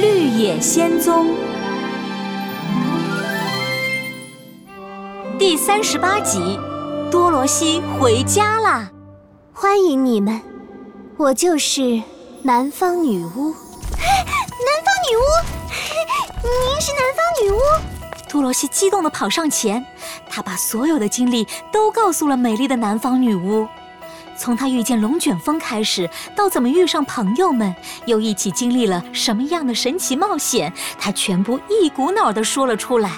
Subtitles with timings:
[0.00, 1.26] 绿野仙踪》
[5.38, 6.58] 第三十八集，
[7.10, 8.90] 多罗西回家啦！
[9.52, 10.40] 欢迎你们，
[11.18, 12.02] 我就是
[12.42, 13.52] 南方女巫。
[13.92, 15.22] 南方女巫，
[16.48, 17.58] 您是南方女巫？
[18.30, 19.84] 多罗西激动地跑上前，
[20.30, 23.68] 她把所有的经历都告诉了美丽的南方女巫。
[24.40, 27.74] 从他遇见龙卷风开始，到怎么遇上朋友们，
[28.06, 33.10] 又一起经历了什么样的神奇冒险，他全部一股脑的说了出来。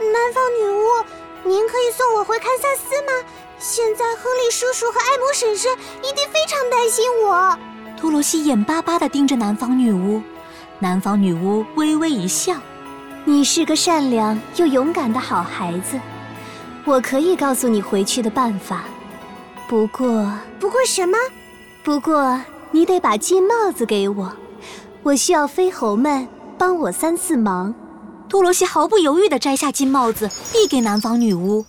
[0.00, 3.24] 南方女巫，您可以送我回堪萨斯吗？
[3.60, 5.70] 现在亨利叔叔和艾姆婶婶
[6.02, 7.56] 一定非常担心我。
[8.00, 10.20] 多罗西眼巴巴地盯着南方女巫，
[10.80, 12.56] 南方女巫微微一笑
[13.24, 16.00] ：“你是个善良又勇敢的好孩子，
[16.84, 18.82] 我可以告诉你回去的办法。”
[19.66, 21.16] 不过，不过什么？
[21.82, 24.32] 不过你得把金帽子给我，
[25.02, 26.28] 我需要飞猴们
[26.58, 27.74] 帮我三次忙。
[28.28, 31.64] 多罗西毫不犹豫地摘下金帽子，递给南方女巫。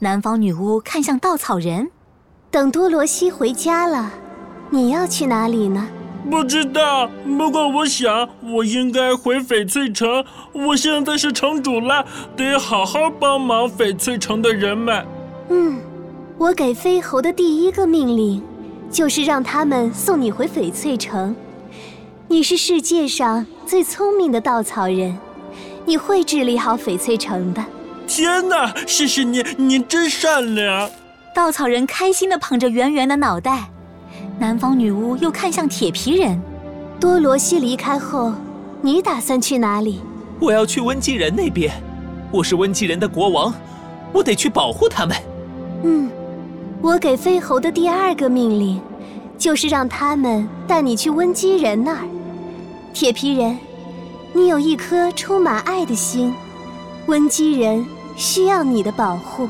[0.00, 1.90] 南方女巫看向稻草人，
[2.50, 4.10] 等多罗西回家了，
[4.70, 5.88] 你要去哪里呢？
[6.30, 7.08] 不知道。
[7.38, 10.24] 不过我想，我应该回翡翠城。
[10.52, 12.04] 我现在是城主了，
[12.36, 15.06] 得好好帮忙翡翠城的人们。
[15.48, 15.80] 嗯。
[16.40, 18.42] 我给飞猴的第一个命令，
[18.90, 21.36] 就是让他们送你回翡翠城。
[22.28, 25.18] 你是世界上最聪明的稻草人，
[25.84, 27.62] 你会治理好翡翠城的。
[28.06, 30.88] 天哪，谢谢你，你真善良。
[31.34, 33.68] 稻草人开心地捧着圆圆的脑袋。
[34.38, 36.40] 南方女巫又看向铁皮人，
[36.98, 38.32] 多罗西离开后，
[38.80, 40.00] 你打算去哪里？
[40.40, 41.70] 我要去温基人那边。
[42.30, 43.52] 我是温基人的国王，
[44.10, 45.14] 我得去保护他们。
[45.84, 46.10] 嗯。
[46.82, 48.80] 我给飞猴的第二个命令，
[49.36, 52.08] 就是让他们带你去温基人那儿。
[52.94, 53.58] 铁皮人，
[54.32, 56.34] 你有一颗充满爱的心，
[57.04, 57.84] 温基人
[58.16, 59.46] 需要你的保护。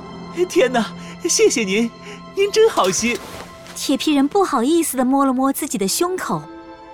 [0.48, 0.86] 天哪，
[1.28, 1.88] 谢谢您，
[2.34, 3.16] 您真好心。
[3.76, 6.42] 铁皮人不好意思地摸了摸自己的胸口。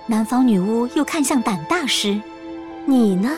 [0.05, 2.21] 南方女巫又看向胆大师，
[2.85, 3.31] 你呢？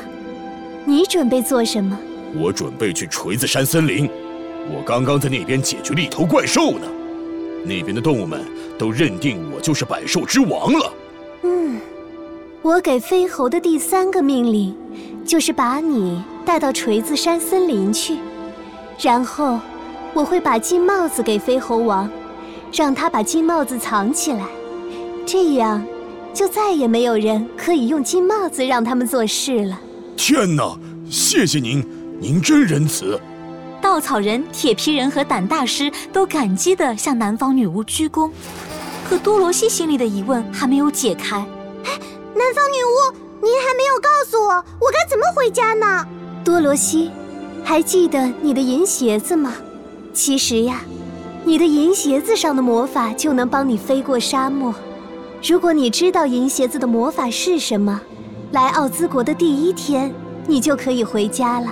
[0.86, 1.98] 你准备做什么？
[2.36, 4.10] 我准备去锤子山森林。
[4.72, 6.86] 我刚刚在那边解决了一头怪兽呢，
[7.66, 8.46] 那边的动物们
[8.78, 10.94] 都认定我就是百兽之王了。
[11.44, 11.80] 嗯，
[12.62, 14.76] 我给飞猴的第三个命令，
[15.26, 18.18] 就是把你带到锤子山森林去，
[19.00, 19.60] 然后
[20.14, 22.10] 我会把金帽子给飞猴王，
[22.74, 24.46] 让他把金帽子藏起来，
[25.26, 25.86] 这样
[26.34, 29.80] 就再也没有人可以用金帽子让他们做事了。
[30.18, 30.78] 天哪，
[31.10, 31.86] 谢谢您，
[32.20, 33.20] 您真仁慈。
[33.90, 38.30] 稻草人、铁皮人和胆大师都感激地向南方女巫鞠躬，
[39.10, 41.38] 可多罗西心里的疑问还没有解开。
[41.38, 42.00] 哎
[42.36, 46.06] 南方女巫，您还没有告诉我，我该怎么回家呢？
[46.46, 47.10] 多罗西，
[47.64, 49.56] 还记得你的银鞋子吗？
[50.14, 50.82] 其实呀，
[51.44, 54.72] 你的银鞋子上的魔法就能帮你飞过沙漠。
[55.44, 58.00] 如果你知道银鞋子的魔法是什么，
[58.52, 60.14] 来奥兹国的第一天，
[60.46, 61.72] 你就可以回家了。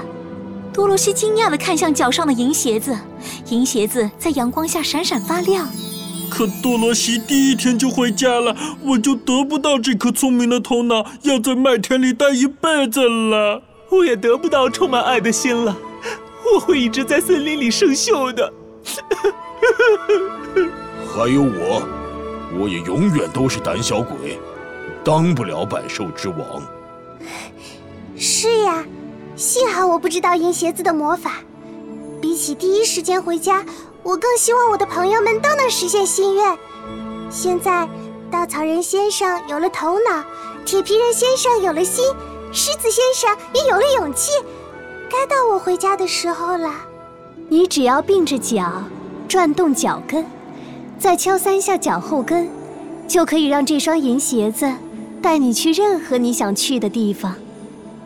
[0.78, 2.96] 多罗西惊讶地看向脚上的银鞋子，
[3.50, 5.68] 银鞋子在阳光下闪闪发亮。
[6.30, 13.64] 可多罗西第一天就回家了，我就得不到这颗聪明的头脑，要在麦田里待一辈子了。
[13.90, 15.76] 我也得不到充满爱的心了，
[16.54, 18.54] 我会一直在森林里生锈的。
[21.12, 21.82] 还有我，
[22.56, 24.38] 我也永远都是胆小鬼，
[25.04, 26.62] 当不了百兽之王。
[28.16, 28.86] 是呀。
[29.38, 31.34] 幸好我不知道银鞋子的魔法，
[32.20, 33.64] 比起第一时间回家，
[34.02, 36.58] 我更希望我的朋友们都能实现心愿。
[37.30, 37.88] 现在，
[38.32, 40.24] 稻草人先生有了头脑，
[40.66, 42.04] 铁皮人先生有了心，
[42.52, 44.32] 狮子先生也有了勇气，
[45.08, 46.74] 该到我回家的时候了。
[47.48, 48.82] 你只要并着脚，
[49.28, 50.26] 转动脚跟，
[50.98, 52.50] 再敲三下脚后跟，
[53.08, 54.74] 就可以让这双银鞋子
[55.22, 57.36] 带你去任何你想去的地方。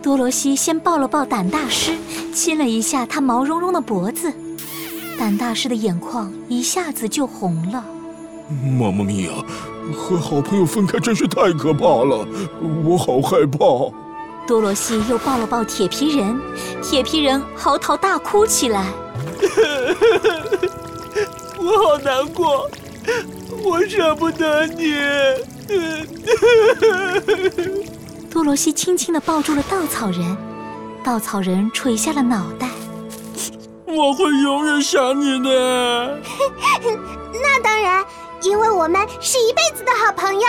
[0.01, 1.95] 多罗西先抱了抱胆大师，
[2.33, 4.33] 亲了一下他毛茸茸的脖子，
[5.17, 7.85] 胆大师的眼眶一下子就红了。
[8.79, 9.31] 妈妈咪呀，
[9.95, 12.27] 和好朋友分开真是太可怕了，
[12.83, 13.59] 我好害怕。
[14.47, 16.37] 多罗西又抱了抱铁皮人，
[16.81, 18.87] 铁皮人嚎啕大哭起来。
[21.59, 22.67] 我好难过，
[23.63, 24.95] 我舍不得你。
[28.31, 30.37] 多罗西轻轻地抱住了稻草人，
[31.03, 32.69] 稻草人垂下了脑袋。
[33.85, 36.17] 我会永远想你的。
[37.33, 38.05] 那当然，
[38.41, 40.41] 因为我们是一辈子的好朋友。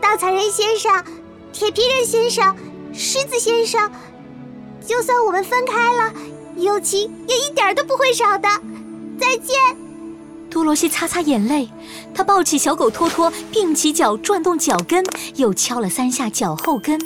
[0.00, 1.04] 稻草人先生，
[1.52, 2.54] 铁皮人先生，
[2.94, 3.90] 狮子先生，
[4.86, 6.12] 就算我们分开了，
[6.54, 8.48] 友情也一点都不会少的。
[9.18, 9.56] 再见。
[10.52, 11.70] 多罗西擦擦眼泪，
[12.14, 15.02] 她抱起小狗托托，并起脚转动脚跟，
[15.36, 17.00] 又敲了三下脚后跟。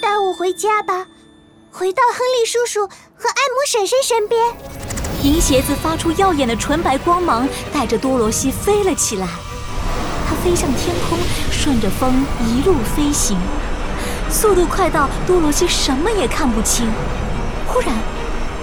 [0.00, 1.04] 带我回家吧，
[1.72, 4.40] 回到亨利叔叔和艾姆婶婶身边。
[5.24, 9.26] 银鞋子发出耀眼的纯白光芒，带着多罗西飞了起来。
[10.28, 11.18] 它飞向天空，
[11.50, 13.36] 顺着风一路飞行，
[14.30, 16.88] 速度快到多罗西什么也看不清。
[17.66, 17.96] 忽然，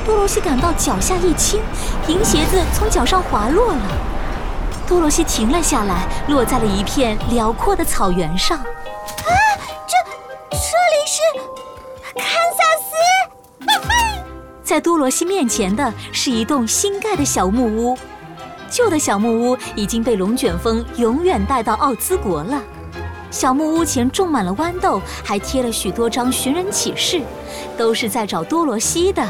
[0.05, 1.59] 多罗西感到脚下一轻，
[2.07, 4.08] 银鞋子从脚上滑落了。
[4.89, 8.57] 多罗西停了下来，落在了一片辽阔的草原上。
[8.57, 8.65] 啊，
[9.87, 9.95] 这
[10.49, 11.21] 这里是
[12.15, 12.25] 堪
[12.57, 13.69] 萨斯！
[14.63, 17.95] 在多罗西面前的是一栋新盖的小木屋，
[18.67, 22.59] 旧的小木屋已经被龙卷风永远带到奥兹国了。
[23.29, 27.21] 小木屋前种满了豌豆，还贴了许多张寻人启事，
[27.77, 29.23] 都是在找多罗西的。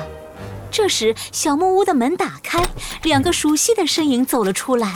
[0.72, 2.64] 这时，小木屋的门打开，
[3.04, 4.96] 两个熟悉的身影走了出来。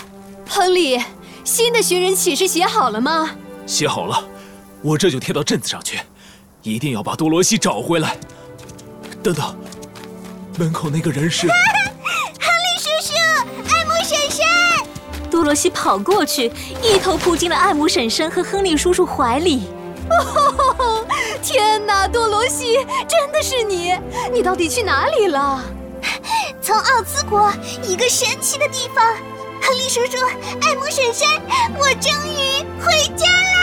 [0.53, 1.01] 亨利，
[1.43, 3.31] 新的寻人启事写好了吗？
[3.65, 4.23] 写好了，
[4.83, 5.99] 我这就贴到镇子上去，
[6.61, 8.15] 一定要把多罗西找回来。
[9.23, 9.57] 等等，
[10.59, 11.47] 门口那个人是？
[12.39, 13.15] 亨利叔叔，
[13.67, 14.45] 爱姆婶婶。
[15.31, 16.51] 多罗西跑过去，
[16.83, 19.63] 一头扑进了爱姆婶婶和亨利叔叔怀里。
[20.11, 21.03] 哦，
[21.41, 22.75] 天哪，多罗西，
[23.09, 23.91] 真的是你！
[24.31, 25.63] 你到底去哪里了？
[26.61, 27.51] 从奥兹国
[27.81, 29.03] 一个神奇的地方。
[29.65, 30.17] 亨利叔叔，
[30.59, 31.25] 艾姆婶婶，
[31.79, 33.62] 我终于回家啦！